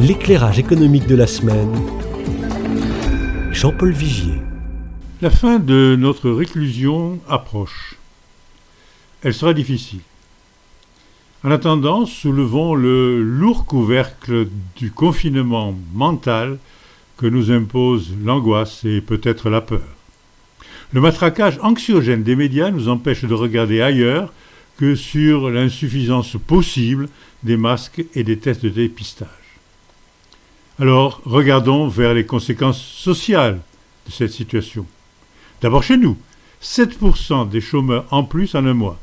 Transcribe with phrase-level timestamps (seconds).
[0.00, 1.74] L'éclairage économique de la semaine.
[3.50, 4.40] Jean-Paul Vigier.
[5.20, 7.96] La fin de notre réclusion approche.
[9.24, 9.98] Elle sera difficile.
[11.42, 16.58] En attendant, soulevons le lourd couvercle du confinement mental
[17.16, 19.88] que nous impose l'angoisse et peut-être la peur.
[20.92, 24.32] Le matraquage anxiogène des médias nous empêche de regarder ailleurs
[24.76, 27.08] que sur l'insuffisance possible
[27.42, 29.47] des masques et des tests de dépistage.
[30.80, 33.60] Alors, regardons vers les conséquences sociales
[34.06, 34.86] de cette situation.
[35.60, 36.16] D'abord chez nous,
[36.62, 39.00] 7% des chômeurs en plus en un mois.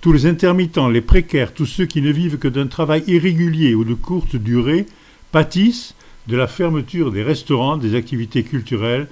[0.00, 3.82] Tous les intermittents, les précaires, tous ceux qui ne vivent que d'un travail irrégulier ou
[3.82, 4.86] de courte durée
[5.32, 5.96] pâtissent
[6.28, 9.08] de la fermeture des restaurants, des activités culturelles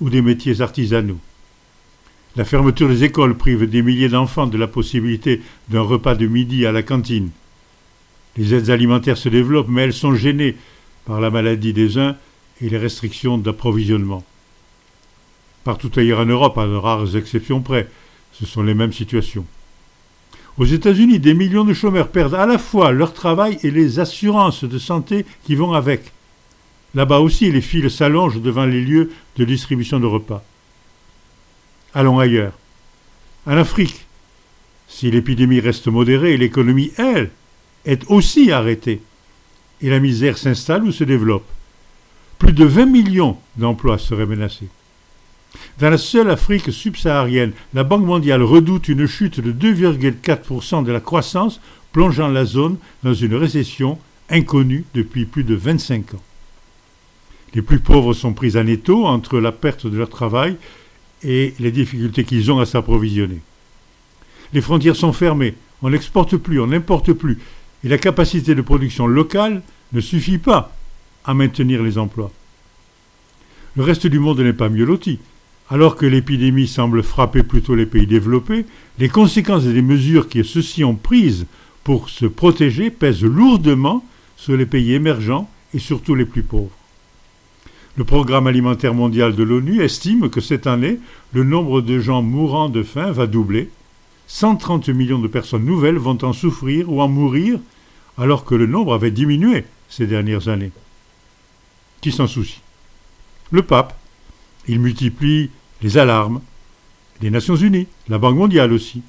[0.00, 1.18] ou des métiers artisanaux.
[2.34, 6.64] La fermeture des écoles prive des milliers d'enfants de la possibilité d'un repas de midi
[6.64, 7.28] à la cantine.
[8.38, 10.56] Les aides alimentaires se développent, mais elles sont gênées
[11.04, 12.16] par la maladie des uns
[12.60, 14.24] et les restrictions d'approvisionnement.
[15.64, 17.88] Partout ailleurs en Europe, à de rares exceptions près,
[18.32, 19.46] ce sont les mêmes situations.
[20.58, 24.64] Aux États-Unis, des millions de chômeurs perdent à la fois leur travail et les assurances
[24.64, 26.12] de santé qui vont avec.
[26.94, 30.44] Là-bas aussi, les files s'allongent devant les lieux de distribution de repas.
[31.94, 32.52] Allons ailleurs.
[33.46, 34.04] En Afrique,
[34.88, 37.30] si l'épidémie reste modérée, l'économie, elle,
[37.86, 39.00] est aussi arrêtée.
[39.82, 41.46] Et la misère s'installe ou se développe.
[42.38, 44.68] Plus de 20 millions d'emplois seraient menacés.
[45.78, 51.00] Dans la seule Afrique subsaharienne, la Banque mondiale redoute une chute de 2,4% de la
[51.00, 51.60] croissance,
[51.92, 53.98] plongeant la zone dans une récession
[54.30, 56.22] inconnue depuis plus de 25 ans.
[57.54, 60.56] Les plus pauvres sont pris en étau entre la perte de leur travail
[61.22, 63.40] et les difficultés qu'ils ont à s'approvisionner.
[64.54, 67.38] Les frontières sont fermées, on n'exporte plus, on n'importe plus,
[67.84, 70.74] et la capacité de production locale ne suffit pas
[71.24, 72.30] à maintenir les emplois.
[73.76, 75.18] Le reste du monde n'est pas mieux loti.
[75.70, 78.66] Alors que l'épidémie semble frapper plutôt les pays développés,
[78.98, 81.46] les conséquences des mesures que ceux-ci ont prises
[81.84, 84.04] pour se protéger pèsent lourdement
[84.36, 86.76] sur les pays émergents et surtout les plus pauvres.
[87.96, 90.98] Le Programme alimentaire mondial de l'ONU estime que cette année,
[91.32, 93.70] le nombre de gens mourant de faim va doubler.
[94.26, 97.58] 130 millions de personnes nouvelles vont en souffrir ou en mourir,
[98.18, 100.72] alors que le nombre avait diminué ces dernières années.
[102.00, 102.60] Qui s'en soucie?
[103.50, 103.96] Le pape.
[104.68, 105.50] Il multiplie
[105.82, 106.40] les alarmes,
[107.20, 109.02] les Nations Unies, la Banque mondiale aussi.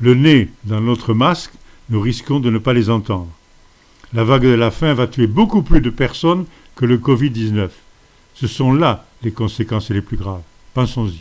[0.00, 1.52] Le nez dans notre masque,
[1.90, 3.30] nous risquons de ne pas les entendre.
[4.12, 6.46] La vague de la faim va tuer beaucoup plus de personnes
[6.76, 7.68] que le Covid-19.
[8.34, 10.42] Ce sont là les conséquences les plus graves.
[10.72, 11.20] Pensons-y.